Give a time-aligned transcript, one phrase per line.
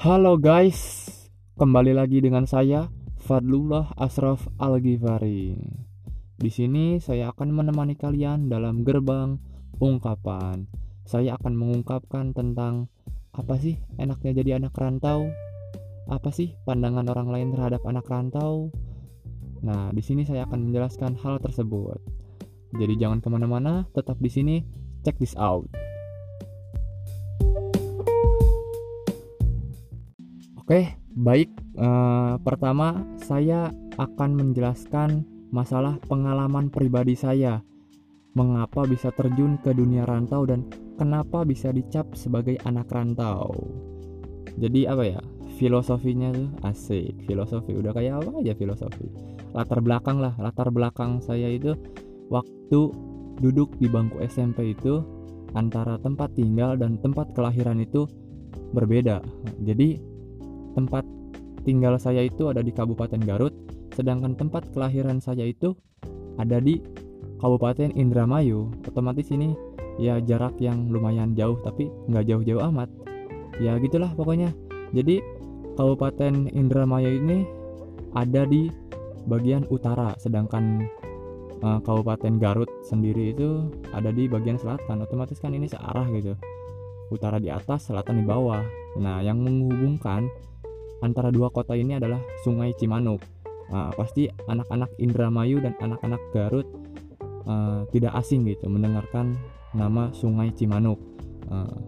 [0.00, 1.12] Halo guys,
[1.60, 2.88] kembali lagi dengan saya
[3.20, 5.60] Fadlullah Asraf Al-Ghifari.
[6.40, 9.36] Di sini saya akan menemani kalian dalam gerbang
[9.76, 10.64] ungkapan.
[11.04, 12.88] Saya akan mengungkapkan tentang
[13.36, 15.28] apa sih enaknya jadi anak rantau?
[16.08, 18.72] Apa sih pandangan orang lain terhadap anak rantau?
[19.60, 22.00] Nah, di sini saya akan menjelaskan hal tersebut.
[22.72, 24.64] Jadi jangan ke mana-mana, tetap di sini.
[25.04, 25.68] Check this out.
[30.70, 30.86] Oke,
[31.18, 31.50] baik.
[31.74, 37.58] Uh, pertama, saya akan menjelaskan masalah pengalaman pribadi saya.
[38.38, 43.50] Mengapa bisa terjun ke dunia rantau dan kenapa bisa dicap sebagai anak rantau.
[44.62, 45.18] Jadi apa ya?
[45.58, 47.18] Filosofinya tuh asik.
[47.26, 49.10] Filosofi udah kayak apa aja filosofi.
[49.50, 51.74] Latar belakang lah, latar belakang saya itu
[52.30, 52.94] waktu
[53.42, 55.02] duduk di bangku SMP itu
[55.58, 58.06] antara tempat tinggal dan tempat kelahiran itu
[58.70, 59.18] berbeda.
[59.66, 60.09] Jadi
[60.74, 61.04] tempat
[61.62, 63.52] tinggal saya itu ada di Kabupaten Garut,
[63.94, 65.76] sedangkan tempat kelahiran saya itu
[66.40, 66.80] ada di
[67.40, 68.72] Kabupaten Indramayu.
[68.88, 69.52] Otomatis ini
[70.00, 72.88] ya jarak yang lumayan jauh tapi nggak jauh-jauh amat.
[73.60, 74.52] Ya gitulah pokoknya.
[74.96, 75.20] Jadi
[75.76, 77.44] Kabupaten Indramayu ini
[78.16, 78.68] ada di
[79.28, 80.88] bagian utara, sedangkan
[81.62, 85.04] uh, Kabupaten Garut sendiri itu ada di bagian selatan.
[85.04, 86.34] Otomatis kan ini searah gitu.
[87.10, 88.62] Utara di atas, selatan di bawah.
[88.98, 90.30] Nah, yang menghubungkan
[91.00, 93.20] antara dua kota ini adalah Sungai Cimanuk.
[93.70, 96.66] Uh, pasti anak-anak Indramayu dan anak-anak Garut
[97.46, 99.38] uh, tidak asing gitu mendengarkan
[99.76, 100.98] nama Sungai Cimanuk.
[101.46, 101.78] Uh,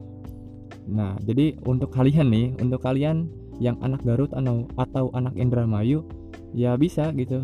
[0.87, 3.27] nah, jadi untuk kalian nih, untuk kalian
[3.59, 6.07] yang anak Garut atau atau anak Indramayu,
[6.55, 7.43] ya bisa gitu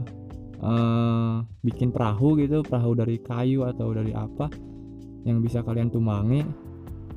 [0.62, 4.46] uh, bikin perahu gitu, perahu dari kayu atau dari apa
[5.26, 6.46] yang bisa kalian tumbangi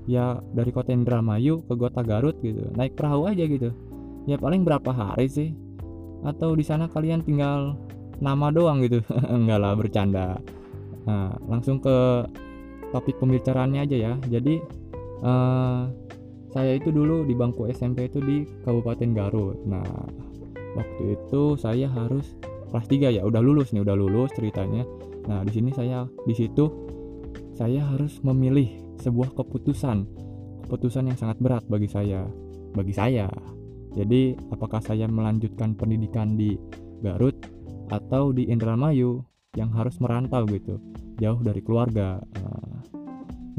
[0.10, 3.70] ya dari kota Indramayu ke kota Garut gitu naik perahu aja gitu
[4.30, 5.50] ya paling berapa hari sih?
[6.22, 7.78] Atau di sana kalian tinggal
[8.22, 9.02] nama doang gitu?
[9.36, 10.38] Enggak lah bercanda.
[11.10, 12.28] Nah langsung ke
[12.94, 14.14] topik pembicaraannya aja ya.
[14.30, 14.62] Jadi
[15.26, 15.90] uh,
[16.52, 19.58] saya itu dulu di bangku SMP itu di Kabupaten Garut.
[19.66, 19.86] Nah
[20.78, 22.38] waktu itu saya harus
[22.70, 23.22] kelas 3 ya.
[23.26, 24.86] Udah lulus nih udah lulus ceritanya.
[25.26, 26.70] Nah di sini saya di situ
[27.58, 28.70] saya harus memilih
[29.02, 30.06] sebuah keputusan.
[30.70, 32.24] Keputusan yang sangat berat bagi saya.
[32.72, 33.28] Bagi saya
[33.92, 36.56] jadi apakah saya melanjutkan pendidikan di
[37.04, 37.36] Garut
[37.92, 39.26] atau di Indramayu
[39.58, 40.80] yang harus merantau gitu,
[41.20, 42.24] jauh dari keluarga.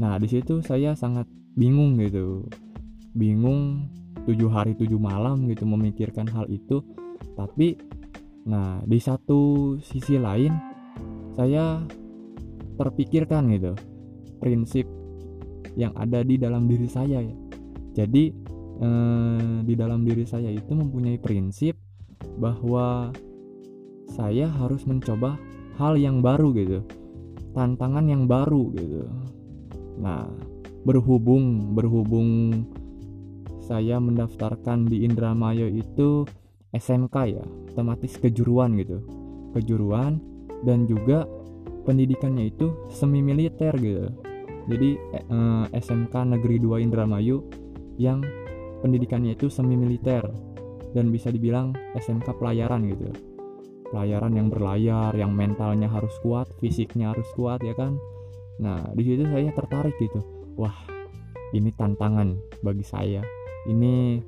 [0.01, 2.49] Nah, di situ saya sangat bingung gitu.
[3.13, 3.93] Bingung
[4.25, 6.81] tujuh hari tujuh malam gitu memikirkan hal itu.
[7.37, 7.77] Tapi
[8.49, 10.57] nah, di satu sisi lain
[11.37, 11.77] saya
[12.73, 13.77] terpikirkan gitu
[14.41, 14.89] prinsip
[15.77, 17.35] yang ada di dalam diri saya ya.
[17.93, 18.42] Jadi
[18.83, 21.79] eh, di dalam diri saya itu mempunyai prinsip
[22.35, 23.15] bahwa
[24.11, 25.39] saya harus mencoba
[25.79, 26.79] hal yang baru gitu
[27.53, 29.05] tantangan yang baru gitu.
[30.01, 30.25] Nah
[30.83, 32.61] berhubung berhubung
[33.63, 36.27] saya mendaftarkan di Indramayu itu
[36.75, 38.99] SMK ya otomatis kejuruan gitu
[39.55, 40.19] kejuruan
[40.67, 41.23] dan juga
[41.87, 44.11] pendidikannya itu semi militer gitu.
[44.67, 47.43] Jadi eh, SMK Negeri 2 Indramayu
[48.01, 48.23] yang
[48.83, 50.27] pendidikannya itu semi militer
[50.91, 53.07] dan bisa dibilang SMK pelayaran gitu.
[53.87, 57.95] Pelayaran yang berlayar yang mentalnya harus kuat fisiknya harus kuat ya kan?
[58.59, 60.19] Nah di situ saya tertarik gitu.
[60.59, 60.75] Wah
[61.55, 63.23] ini tantangan bagi saya.
[63.63, 64.19] Ini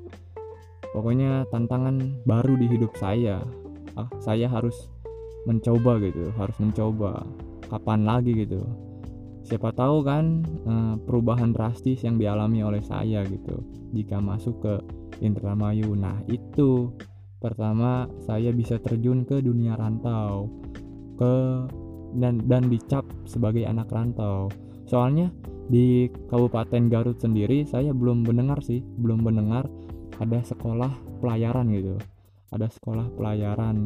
[0.96, 3.44] pokoknya tantangan baru di hidup saya.
[3.92, 4.88] Ah, saya harus
[5.44, 7.22] mencoba gitu harus mencoba.
[7.66, 8.62] Kapan lagi gitu
[9.46, 13.62] siapa tahu kan eh, perubahan drastis yang dialami oleh saya gitu
[13.94, 14.74] jika masuk ke
[15.22, 15.94] Indramayu.
[15.94, 16.92] Nah itu.
[17.36, 20.48] Pertama saya bisa terjun ke dunia rantau
[21.20, 21.32] ke
[22.16, 24.48] dan dan dicap sebagai anak rantau.
[24.88, 25.28] Soalnya
[25.68, 29.68] di Kabupaten Garut sendiri saya belum mendengar sih belum mendengar
[30.16, 30.90] ada sekolah
[31.20, 32.00] pelayaran gitu.
[32.56, 33.84] Ada sekolah pelayaran.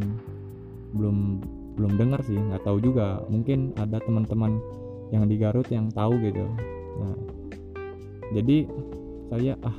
[0.95, 1.43] Belum
[1.75, 3.19] belum dengar sih nggak tahu juga.
[3.27, 4.63] Mungkin ada teman-teman
[5.11, 6.47] yang di Garut yang tahu gitu.
[6.99, 7.19] Nah
[8.35, 8.67] jadi
[9.31, 9.77] saya ah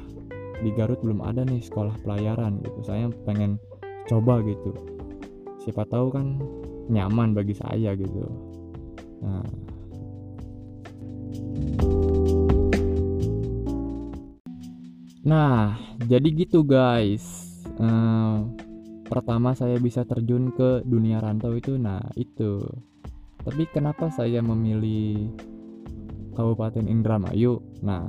[0.62, 2.80] di Garut belum ada nih sekolah pelayaran gitu.
[2.86, 3.58] Saya pengen
[4.06, 4.72] coba gitu.
[5.66, 6.38] Siapa tahu kan
[6.92, 8.26] nyaman bagi saya gitu.
[9.22, 9.46] Nah.
[15.22, 15.78] Nah,
[16.10, 17.24] jadi gitu guys.
[17.78, 18.50] Uh,
[19.06, 22.58] pertama saya bisa terjun ke dunia rantau itu, nah itu
[23.42, 25.34] tapi kenapa saya memilih
[26.38, 27.60] Kabupaten Indramayu?
[27.82, 28.08] Nah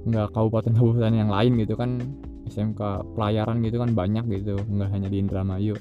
[0.00, 2.00] nggak kabupaten-kabupaten yang lain gitu kan.
[2.50, 5.76] SMK pelayaran gitu kan banyak gitu nggak hanya di Indramayu.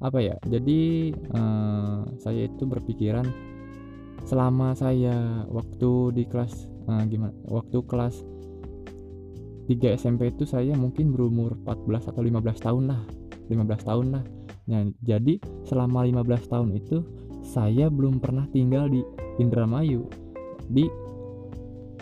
[0.00, 0.36] Apa ya?
[0.46, 3.28] Jadi uh, saya itu berpikiran
[4.24, 7.34] selama saya waktu di kelas uh, gimana?
[7.44, 8.24] Waktu kelas
[9.68, 13.00] 3 SMP itu saya mungkin berumur 14 atau 15 tahun lah.
[13.52, 14.24] 15 tahun lah.
[14.70, 17.04] Nah jadi selama 15 tahun itu
[17.44, 19.04] saya belum pernah tinggal di
[19.36, 20.08] Indramayu.
[20.64, 20.88] Di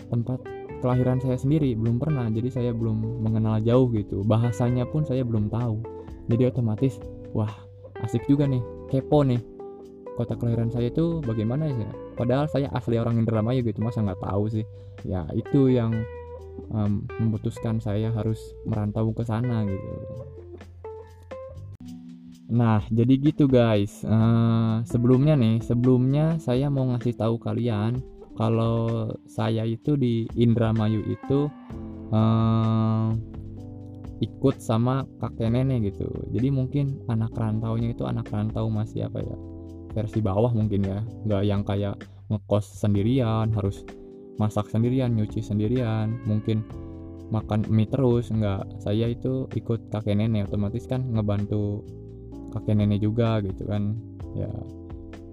[0.07, 0.39] tempat
[0.79, 2.31] kelahiran saya sendiri belum pernah.
[2.31, 4.23] Jadi saya belum mengenal jauh gitu.
[4.23, 5.83] Bahasanya pun saya belum tahu.
[6.31, 6.97] Jadi otomatis
[7.35, 7.51] wah
[8.01, 8.63] asik juga nih.
[8.87, 9.43] Kepo nih.
[10.13, 14.45] Kota kelahiran saya itu bagaimana ya padahal saya asli orang Indramayu gitu masa nggak tahu
[14.47, 14.65] sih?
[15.03, 15.91] Ya itu yang
[16.69, 19.89] um, memutuskan saya harus merantau ke sana gitu
[22.53, 24.05] Nah, jadi gitu guys.
[24.05, 27.97] Uh, sebelumnya nih, sebelumnya saya mau ngasih tahu kalian
[28.37, 31.49] kalau saya itu di Indramayu itu
[32.13, 33.09] uh,
[34.21, 36.05] ikut sama kakek nenek gitu.
[36.29, 39.37] Jadi mungkin anak rantaunya itu anak rantau masih apa ya?
[39.97, 41.01] Versi bawah mungkin ya.
[41.25, 41.97] Nggak yang kayak
[42.29, 43.81] ngekos sendirian, harus
[44.37, 46.61] masak sendirian, nyuci sendirian, mungkin
[47.33, 51.81] makan mie terus nggak saya itu ikut kakek nenek otomatis kan ngebantu
[52.53, 53.97] kakek nenek juga gitu kan.
[54.37, 54.49] Ya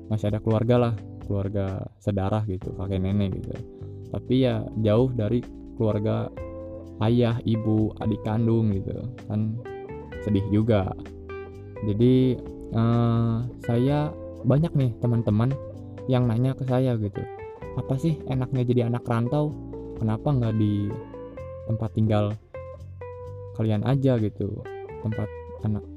[0.09, 0.95] masih ada keluarga lah
[1.29, 3.53] keluarga sedarah gitu kakek nenek gitu.
[4.11, 5.45] Tapi ya jauh dari
[5.79, 6.27] keluarga
[7.05, 9.55] ayah ibu adik kandung gitu kan.
[10.25, 10.91] Sedih juga.
[11.85, 12.37] Jadi
[12.77, 14.13] uh, saya
[14.45, 15.53] banyak nih teman-teman
[16.09, 17.23] yang nanya ke saya gitu.
[17.79, 19.55] Apa sih enaknya jadi anak rantau?
[20.01, 20.91] Kenapa nggak di
[21.69, 22.35] tempat tinggal
[23.57, 24.61] kalian aja gitu?
[25.01, 25.29] Tempat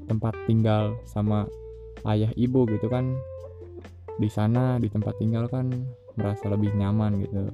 [0.08, 1.48] tempat tinggal sama
[2.08, 3.16] ayah ibu gitu kan.
[4.20, 5.72] Di sana di tempat tinggal kan
[6.14, 7.50] merasa lebih nyaman gitu.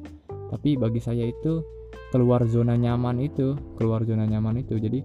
[0.51, 1.63] Tapi bagi saya itu
[2.11, 5.01] keluar zona nyaman itu keluar zona nyaman itu jadi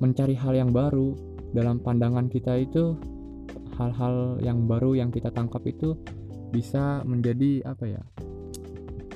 [0.00, 1.12] mencari hal yang baru
[1.52, 2.96] dalam pandangan kita itu
[3.76, 5.96] hal-hal yang baru yang kita tangkap itu
[6.52, 8.02] bisa menjadi apa ya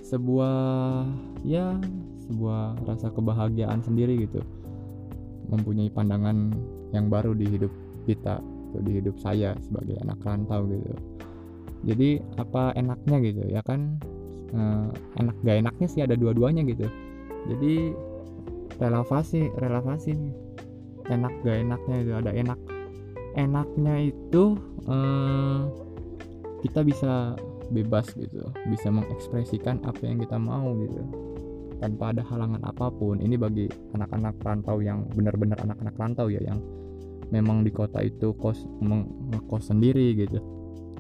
[0.04, 1.06] sebuah
[1.46, 1.80] ya
[2.28, 4.44] sebuah rasa kebahagiaan sendiri gitu.
[5.50, 6.54] Mempunyai pandangan
[6.90, 7.72] yang baru di hidup
[8.06, 10.92] kita atau di hidup saya sebagai anak rantau gitu.
[11.86, 13.98] Jadi apa enaknya gitu ya kan?
[14.50, 14.88] Eh,
[15.22, 16.86] enak gak enaknya sih ada dua-duanya gitu.
[17.50, 17.94] Jadi
[18.78, 20.12] relevasi relevasi
[21.10, 22.58] enak gak enaknya itu ada enak.
[23.38, 24.58] Enaknya itu
[24.90, 25.60] eh,
[26.60, 27.38] kita bisa
[27.70, 31.29] bebas gitu bisa mengekspresikan apa yang kita mau gitu
[31.80, 33.18] tanpa ada halangan apa pun.
[33.18, 33.66] Ini bagi
[33.96, 36.60] anak-anak rantau yang benar-benar anak-anak rantau ya yang
[37.32, 40.38] memang di kota itu kos ngekos sendiri gitu.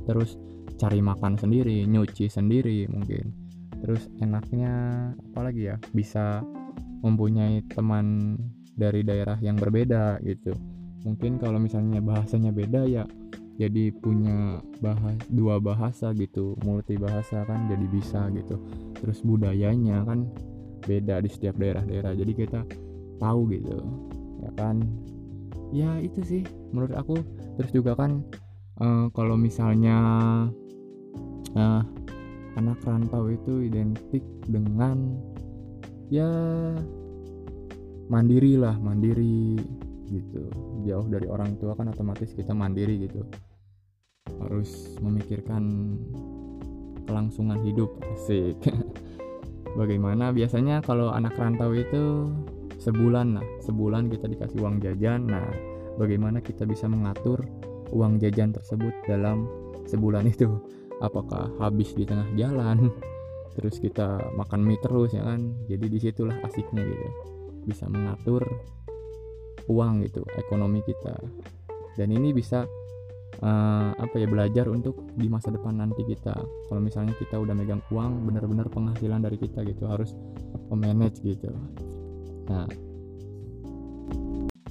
[0.08, 0.40] Terus
[0.80, 3.30] cari makan sendiri nyuci sendiri mungkin.
[3.84, 4.72] Terus enaknya
[5.30, 5.76] apalagi ya?
[5.92, 6.40] Bisa
[7.04, 8.36] mempunyai teman
[8.72, 10.56] dari daerah yang berbeda gitu.
[11.04, 13.04] Mungkin kalau misalnya bahasanya beda ya
[13.60, 16.56] jadi punya bahas dua bahasa gitu.
[16.64, 18.56] Multi bahasa kan jadi bisa gitu.
[18.96, 20.32] Terus budayanya kan
[20.84, 22.12] beda di setiap daerah-daerah.
[22.16, 22.60] Jadi kita
[23.20, 23.76] tahu gitu
[24.40, 24.76] ya kan?
[25.70, 26.42] Ya itu sih
[26.74, 27.20] menurut aku.
[27.60, 28.24] Terus juga kan
[28.80, 29.98] uh, kalau misalnya
[31.54, 31.82] uh,
[32.58, 35.16] anak rantau itu identik dengan
[36.10, 36.28] ya
[38.10, 39.60] mandiri lah mandiri
[40.10, 40.50] gitu.
[40.82, 43.22] Jauh dari orang tua kan otomatis kita mandiri gitu.
[44.40, 45.94] Harus memikirkan
[47.06, 48.58] kelangsungan hidup asik
[49.76, 50.34] bagaimana?
[50.34, 52.30] Biasanya kalau anak rantau itu
[52.80, 53.46] sebulan lah.
[53.62, 55.28] Sebulan kita dikasih uang jajan.
[55.28, 55.44] Nah
[56.00, 57.44] bagaimana kita bisa mengatur
[57.92, 59.46] uang jajan tersebut dalam
[59.86, 60.48] sebulan itu?
[61.00, 62.88] Apakah habis di tengah jalan?
[63.56, 65.52] Terus kita makan mie terus ya kan?
[65.66, 67.08] Jadi di situlah asiknya gitu.
[67.66, 68.46] Bisa mengatur
[69.68, 71.14] uang gitu ekonomi kita.
[71.98, 72.64] Dan ini bisa
[73.40, 76.36] uh, apa ya belajar untuk di masa depan nanti kita.
[76.68, 80.14] Kalau misalnya kita udah megang uang benar-benar penghasilan dari kita gitu harus
[80.68, 81.50] memanage gitu.
[82.48, 82.68] Nah,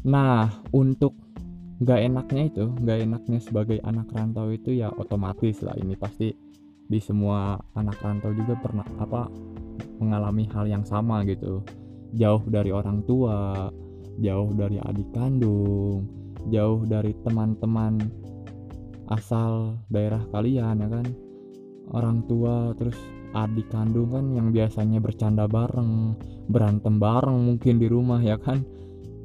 [0.05, 1.13] nah untuk
[1.79, 5.75] nggak enaknya itu, nggak enaknya sebagai anak rantau itu ya otomatis lah.
[5.79, 6.31] Ini pasti
[6.89, 9.29] di semua anak rantau juga pernah apa
[9.99, 11.63] mengalami hal yang sama gitu.
[12.17, 13.69] Jauh dari orang tua,
[14.17, 16.09] jauh dari adik kandung,
[16.49, 18.01] jauh dari teman-teman
[19.09, 21.05] asal daerah kalian ya kan.
[21.89, 22.95] Orang tua terus
[23.33, 26.17] adik kandung kan yang biasanya bercanda bareng
[26.49, 28.61] berantem bareng mungkin di rumah ya kan?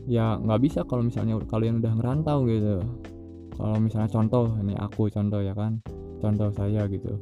[0.08, 2.80] Ya nggak bisa kalau misalnya kalian udah ngerantau gitu.
[3.54, 5.80] Kalau misalnya contoh ini aku contoh ya kan?
[6.20, 7.20] Contoh saya gitu.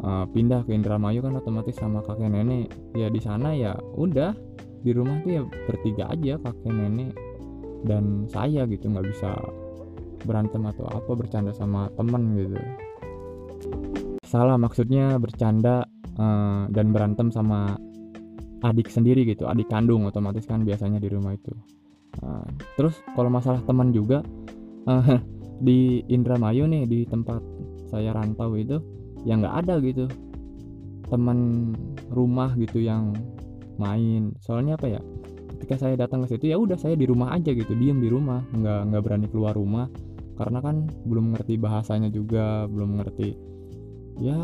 [0.00, 2.72] Uh, pindah ke Indramayu kan otomatis sama kakek nenek.
[2.96, 4.32] Ya di sana ya udah.
[4.80, 7.12] Di rumah tuh ya bertiga aja kakek nenek
[7.84, 8.88] dan saya gitu.
[8.88, 9.36] Nggak bisa
[10.24, 12.56] berantem atau apa bercanda sama temen gitu.
[14.24, 15.84] Salah maksudnya bercanda
[16.16, 17.74] uh, dan berantem sama
[18.60, 21.52] adik sendiri gitu adik kandung otomatis kan biasanya di rumah itu.
[22.20, 22.44] Uh,
[22.76, 24.20] terus kalau masalah teman juga
[24.86, 25.18] uh,
[25.66, 27.40] di Indramayu nih di tempat
[27.90, 28.78] saya rantau itu
[29.24, 30.06] ya nggak ada gitu.
[31.10, 31.72] Teman
[32.12, 33.16] rumah gitu yang
[33.80, 34.36] main.
[34.38, 35.00] Soalnya apa ya
[35.60, 38.40] ketika saya datang ke situ ya udah saya di rumah aja gitu diem di rumah
[38.48, 39.92] nggak nggak berani keluar rumah
[40.40, 43.36] karena kan belum ngerti bahasanya juga belum ngerti
[44.24, 44.40] ya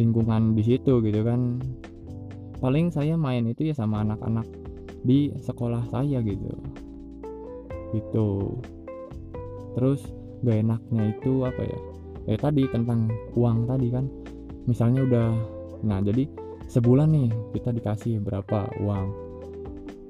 [0.00, 1.60] lingkungan di situ gitu kan.
[2.56, 4.48] Paling saya main itu ya sama anak-anak
[5.04, 6.52] di sekolah saya gitu.
[7.92, 8.28] Gitu.
[9.76, 10.00] Terus
[10.40, 11.78] gak enaknya itu apa ya?
[12.32, 14.08] Eh tadi tentang uang tadi kan.
[14.64, 15.28] Misalnya udah
[15.84, 16.24] nah jadi
[16.72, 17.28] sebulan nih
[17.60, 19.06] kita dikasih berapa uang.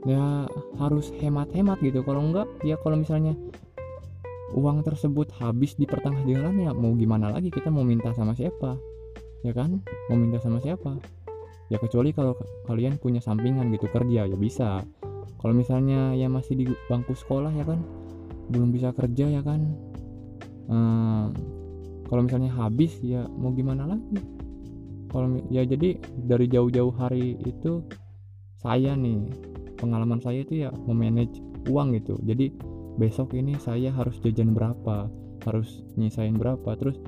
[0.06, 0.46] Ya
[0.78, 2.06] harus hemat-hemat gitu.
[2.06, 3.34] Kalau enggak ya kalau misalnya
[4.54, 8.78] uang tersebut habis di pertengah jalan ya mau gimana lagi kita mau minta sama siapa?
[9.42, 9.82] Ya kan?
[10.06, 10.98] Mau minta sama siapa?
[11.66, 12.38] Ya kecuali kalau
[12.70, 14.86] kalian punya sampingan gitu kerja ya bisa.
[15.42, 17.82] Kalau misalnya ya masih di bangku sekolah ya kan?
[18.50, 19.66] Belum bisa kerja ya kan?
[20.70, 21.34] Hmm,
[22.06, 24.22] kalau misalnya habis ya mau gimana lagi?
[25.10, 27.82] Kalau ya jadi dari jauh-jauh hari itu
[28.62, 29.26] saya nih
[29.78, 32.18] pengalaman saya itu ya memanage uang gitu.
[32.22, 32.54] Jadi
[32.96, 35.08] besok ini saya harus jajan berapa
[35.44, 36.98] harus nyisain berapa terus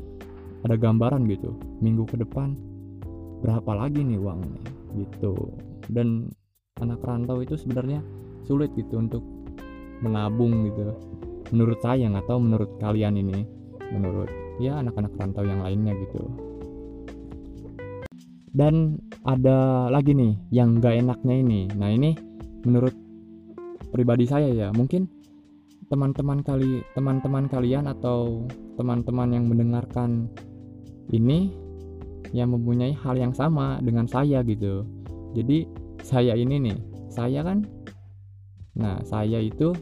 [0.63, 1.57] ada gambaran gitu.
[1.83, 2.55] Minggu ke depan
[3.43, 4.63] berapa lagi nih uangnya
[4.95, 5.35] gitu.
[5.89, 6.31] Dan
[6.79, 8.05] anak rantau itu sebenarnya
[8.47, 9.25] sulit gitu untuk
[10.05, 10.95] menabung gitu.
[11.51, 13.43] Menurut saya nggak tahu menurut kalian ini
[13.89, 14.29] menurut
[14.61, 16.23] ya anak-anak rantau yang lainnya gitu.
[18.53, 21.61] Dan ada lagi nih yang gak enaknya ini.
[21.79, 22.17] Nah ini
[22.67, 22.91] menurut
[23.95, 25.18] pribadi saya ya mungkin
[25.89, 28.45] teman-teman kali teman-teman kalian atau
[28.77, 30.29] teman-teman yang mendengarkan
[31.13, 31.53] ini
[32.37, 34.85] yang mempunyai hal yang sama dengan saya gitu
[35.33, 35.65] jadi
[36.05, 36.79] saya ini nih
[37.09, 37.65] saya kan
[38.77, 39.73] nah saya itu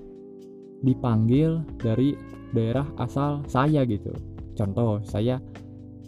[0.87, 2.15] dipanggil dari
[2.55, 4.15] daerah asal saya gitu
[4.55, 5.43] contoh saya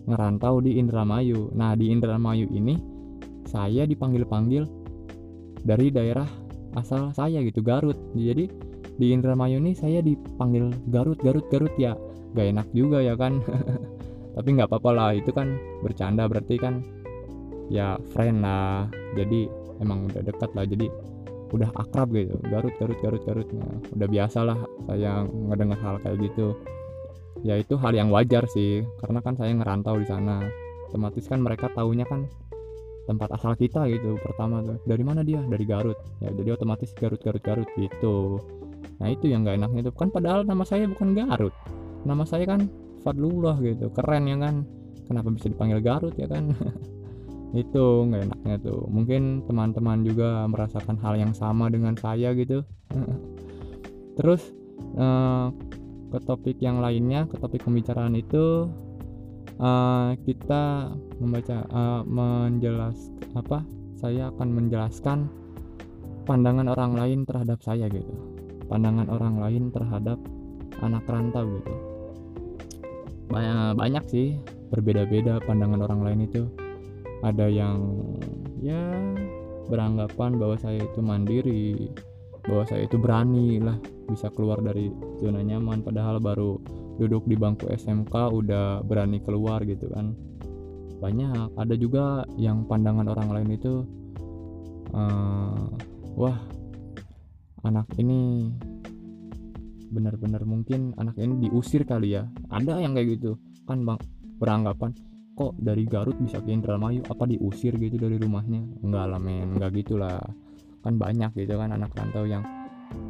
[0.09, 1.53] ngerantau di Indramayu.
[1.53, 2.75] Nah, di Indramayu ini
[3.45, 4.65] saya dipanggil-panggil
[5.63, 6.27] dari daerah
[6.81, 7.97] asal saya gitu, Garut.
[8.17, 8.49] Jadi
[8.99, 11.95] di Indramayu ini saya dipanggil Garut, Garut, Garut ya.
[12.35, 13.39] Gak enak juga ya kan.
[14.37, 16.83] Tapi nggak apa-apa lah, itu kan bercanda berarti kan.
[17.71, 18.91] Ya friend lah.
[19.15, 19.47] Jadi
[19.79, 20.67] emang udah dekat lah.
[20.67, 20.91] Jadi
[21.55, 22.35] udah akrab gitu.
[22.51, 23.49] Garut Garut Garut Garut.
[23.55, 24.59] Nah, udah biasa lah
[24.91, 26.59] saya ngedengar hal kayak gitu.
[27.47, 28.83] Ya itu hal yang wajar sih.
[28.99, 30.43] Karena kan saya ngerantau di sana.
[30.91, 32.27] Otomatis kan mereka taunya kan
[33.07, 34.83] tempat asal kita gitu pertama tuh.
[34.85, 35.39] Dari mana dia?
[35.39, 35.97] Dari Garut.
[36.19, 38.43] Ya jadi otomatis Garut Garut Garut gitu
[38.99, 39.95] nah itu yang gak enaknya tuh.
[39.95, 41.55] Kan padahal nama saya bukan Garut.
[42.03, 42.67] Nama saya kan
[43.03, 43.91] Fadlullah gitu.
[43.95, 44.67] Keren ya kan?
[45.07, 46.53] Kenapa bisa dipanggil Garut ya kan?
[47.57, 48.85] Itu nggak enaknya tuh.
[48.93, 52.61] Mungkin teman-teman juga merasakan hal yang sama dengan saya gitu.
[54.21, 54.53] Terus
[54.99, 55.49] uh,
[56.09, 58.69] ke topik yang lainnya ke topik pembicaraan itu
[59.61, 60.93] uh, kita
[61.23, 63.65] membaca uh, menjelas apa?
[63.99, 65.19] Saya akan menjelaskan
[66.29, 68.28] pandangan orang lain terhadap saya gitu
[68.69, 70.21] pandangan orang lain terhadap
[70.85, 71.75] anak rantau gitu.
[73.29, 74.29] Banyak banyak sih
[74.71, 76.45] berbeda-beda pandangan orang lain itu.
[77.25, 77.99] Ada yang
[78.63, 78.79] ya
[79.67, 81.91] beranggapan bahwa saya itu mandiri
[82.47, 83.77] bahwa saya itu berani lah
[84.09, 84.89] bisa keluar dari
[85.21, 86.57] zona nyaman padahal baru
[86.97, 90.17] duduk di bangku SMK udah berani keluar gitu kan.
[90.99, 91.55] Banyak.
[91.55, 93.87] Ada juga yang pandangan orang lain itu
[94.95, 95.69] uh,
[96.19, 96.39] wah
[97.65, 98.53] anak ini
[99.89, 102.29] benar-benar mungkin anak ini diusir kali ya.
[102.53, 103.41] Ada yang kayak gitu.
[103.65, 103.99] Kan bang
[104.39, 104.95] beranggapan
[105.39, 107.03] kok dari Garut bisa ke Indramayu?
[107.09, 108.63] Apa diusir gitu dari rumahnya?
[108.85, 109.57] Enggak lah men.
[109.57, 110.21] Enggak gitulah
[110.83, 112.47] kan banyak gitu kan anak rantau yang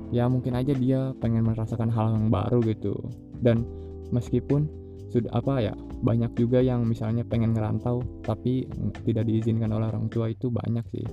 [0.08, 2.94] ya mungkin aja dia pengen merasakan hal yang baru gitu.
[3.38, 3.66] Dan
[4.14, 4.68] meskipun
[5.08, 5.74] sudah apa ya
[6.04, 8.68] banyak juga yang misalnya pengen ngerantau tapi
[9.08, 11.06] tidak diizinkan oleh orang tua itu banyak sih.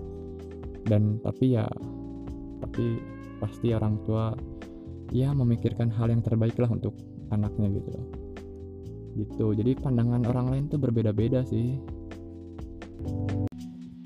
[0.85, 1.65] Dan tapi ya
[2.61, 3.14] tapi
[3.45, 4.33] pasti orang tua
[5.13, 6.97] ya memikirkan hal yang terbaik lah untuk
[7.29, 7.93] anaknya gitu
[9.15, 9.55] gitu.
[9.55, 11.79] Jadi pandangan orang lain tuh berbeda-beda sih.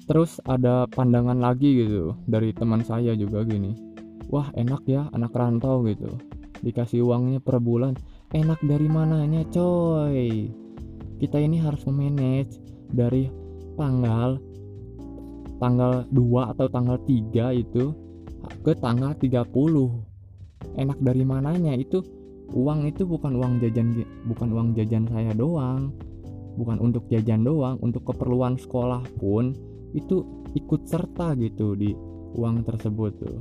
[0.10, 3.74] Terus ada pandangan lagi gitu dari teman saya juga gini.
[4.30, 6.10] Wah enak ya anak rantau gitu.
[6.62, 7.98] Dikasih uangnya per bulan.
[8.34, 10.50] Enak dari mananya coy?
[11.18, 13.30] Kita ini harus memanage dari
[13.78, 14.38] tanggal
[15.60, 17.92] tanggal 2 atau tanggal 3 itu
[18.66, 19.50] ke tanggal 30
[20.76, 22.04] enak dari mananya itu?
[22.50, 23.94] Uang itu bukan uang jajan
[24.26, 25.94] bukan uang jajan saya doang.
[26.58, 29.54] Bukan untuk jajan doang untuk keperluan sekolah pun
[29.94, 30.26] itu
[30.58, 31.94] ikut serta gitu di
[32.36, 33.40] uang tersebut tuh.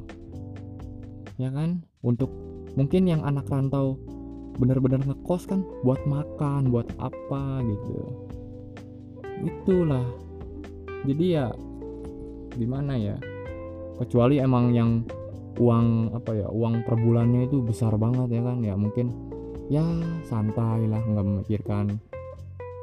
[1.41, 1.83] Ya kan?
[2.05, 2.31] Untuk
[2.77, 3.97] mungkin yang anak rantau
[4.59, 7.99] bener-bener ngekos kan buat makan buat apa gitu.
[9.47, 10.07] Itulah.
[11.07, 11.49] Jadi ya
[12.59, 13.17] gimana ya
[13.99, 14.91] kecuali emang yang
[15.59, 19.11] uang apa ya uang per bulannya itu besar banget ya kan ya mungkin
[19.69, 19.83] ya
[20.25, 21.99] santai lah nggak memikirkan.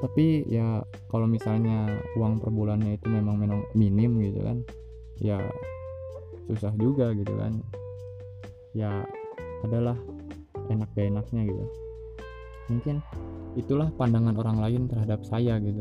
[0.03, 1.87] Tapi ya kalau misalnya
[2.19, 4.57] uang per bulannya itu memang memang minim gitu kan
[5.23, 5.39] ya
[6.51, 7.63] susah juga gitu kan.
[8.75, 9.07] Ya
[9.63, 9.95] adalah
[10.67, 11.65] enak gak enaknya gitu.
[12.69, 12.99] Mungkin
[13.55, 15.79] itulah pandangan orang lain terhadap saya gitu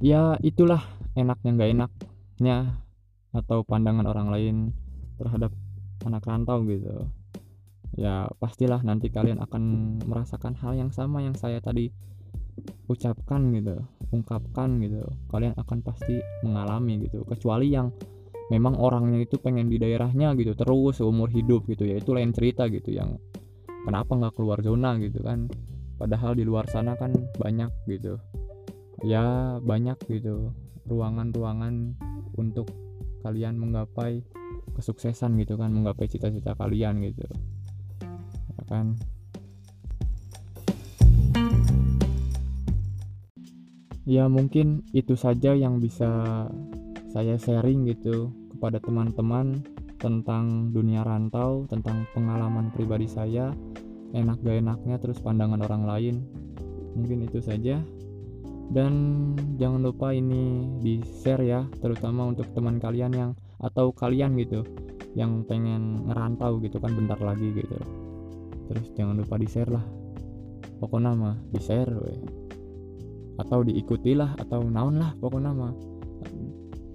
[0.00, 0.80] ya itulah
[1.12, 2.56] enaknya gak enaknya
[3.36, 4.56] atau pandangan orang lain
[5.20, 5.52] terhadap
[6.08, 7.06] anak rantau gitu.
[7.94, 9.62] Ya pastilah nanti kalian akan
[10.08, 11.92] merasakan hal yang sama yang saya tadi
[12.88, 15.04] ucapkan gitu ungkapkan gitu.
[15.30, 17.22] Kalian akan pasti mengalami gitu.
[17.28, 17.92] Kecuali yang
[18.50, 22.00] memang orangnya itu pengen di daerahnya gitu terus seumur hidup gitu ya.
[22.00, 23.20] Itu lain cerita gitu yang
[23.84, 25.46] kenapa nggak keluar zona gitu kan.
[26.00, 28.16] Padahal di luar sana kan banyak gitu
[29.00, 30.52] ya banyak gitu
[30.88, 31.96] ruangan-ruangan
[32.36, 32.68] untuk
[33.24, 34.24] kalian menggapai
[34.76, 37.26] kesuksesan gitu kan menggapai cita-cita kalian gitu
[38.56, 38.96] ya kan
[44.08, 46.44] ya mungkin itu saja yang bisa
[47.10, 49.64] saya sharing gitu kepada teman-teman
[50.00, 53.52] tentang dunia rantau, tentang pengalaman pribadi saya,
[54.16, 56.16] enak gak enaknya, terus pandangan orang lain.
[56.96, 57.84] Mungkin itu saja.
[58.70, 58.92] Dan
[59.58, 64.62] jangan lupa ini di share ya, terutama untuk teman kalian yang atau kalian gitu
[65.18, 67.76] yang pengen ngerantau gitu kan bentar lagi gitu.
[68.70, 69.82] Terus jangan lupa di share lah.
[70.78, 72.20] Pokoknya mah di share weh
[73.40, 75.74] atau diikutilah atau naon lah pokoknya mah.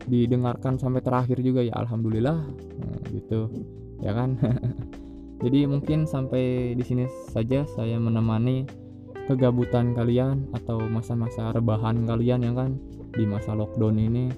[0.05, 2.37] Didengarkan sampai terakhir juga ya alhamdulillah.
[2.79, 3.51] Nah, gitu.
[3.99, 4.37] Ya kan?
[5.43, 8.84] Jadi mungkin sampai di sini saja saya menemani
[9.25, 12.77] kegabutan kalian atau masa-masa rebahan kalian ya kan?
[13.15, 14.29] Di masa lockdown ini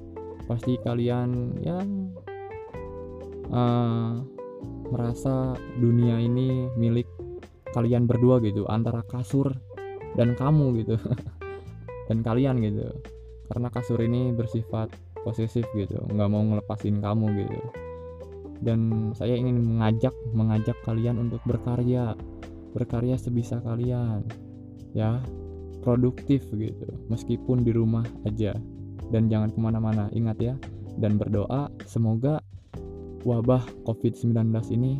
[0.47, 1.83] pasti kalian ya
[3.51, 4.23] uh,
[4.87, 7.07] merasa dunia ini milik
[7.75, 9.51] kalian berdua gitu antara kasur
[10.15, 10.95] dan kamu gitu
[12.07, 12.87] dan kalian gitu.
[13.51, 14.91] Karena kasur ini bersifat
[15.23, 17.59] posesif gitu nggak mau ngelepasin kamu gitu.
[18.57, 22.15] Dan saya ingin mengajak mengajak kalian untuk berkarya
[22.71, 24.46] berkarya sebisa kalian
[24.95, 25.23] ya
[25.87, 26.87] produktif gitu.
[27.07, 28.55] Meskipun di rumah aja.
[29.07, 30.55] Dan jangan ke mana-mana ingat ya.
[30.99, 32.43] Dan berdoa semoga
[33.23, 34.35] wabah COVID-19
[34.75, 34.99] ini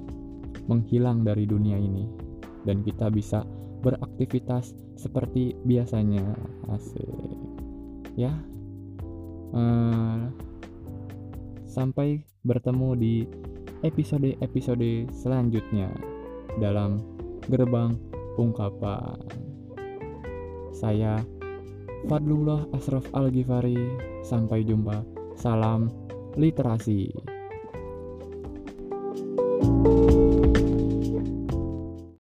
[0.72, 2.08] menghilang dari dunia ini.
[2.64, 3.44] Dan kita bisa
[3.84, 6.24] beraktivitas seperti biasanya.
[6.72, 7.04] Asik.
[8.16, 8.32] Ya.
[9.52, 10.28] Uh,
[11.68, 13.16] sampai bertemu di
[13.84, 15.92] episode-episode selanjutnya
[16.58, 17.00] dalam
[17.48, 17.94] gerbang
[18.36, 19.47] ungkapan
[20.78, 21.26] saya
[22.06, 23.82] Fadlullah Asraf Al Ghifari
[24.22, 25.02] sampai jumpa.
[25.34, 25.90] Salam
[26.38, 27.10] literasi